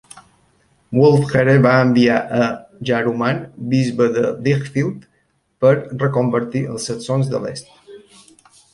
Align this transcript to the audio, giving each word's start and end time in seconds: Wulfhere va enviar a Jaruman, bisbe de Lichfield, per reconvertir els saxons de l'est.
Wulfhere 0.99 1.53
va 1.65 1.73
enviar 1.81 2.15
a 2.39 2.47
Jaruman, 2.91 3.43
bisbe 3.75 4.09
de 4.17 4.27
Lichfield, 4.49 5.07
per 5.63 5.77
reconvertir 6.05 6.67
els 6.75 6.93
saxons 6.93 7.35
de 7.37 7.47
l'est. 7.47 7.75